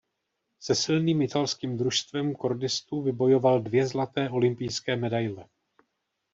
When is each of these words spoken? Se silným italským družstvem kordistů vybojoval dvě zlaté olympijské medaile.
Se 0.59 0.75
silným 0.75 1.21
italským 1.21 1.77
družstvem 1.77 2.35
kordistů 2.35 3.01
vybojoval 3.01 3.61
dvě 3.61 3.87
zlaté 3.87 4.29
olympijské 4.29 4.95
medaile. 4.95 5.45